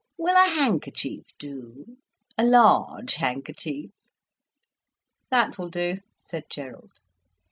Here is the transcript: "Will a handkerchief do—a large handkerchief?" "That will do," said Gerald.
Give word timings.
"Will 0.17 0.35
a 0.35 0.49
handkerchief 0.49 1.25
do—a 1.37 2.43
large 2.43 3.13
handkerchief?" 3.13 3.91
"That 5.29 5.59
will 5.59 5.69
do," 5.69 5.99
said 6.17 6.45
Gerald. 6.49 6.93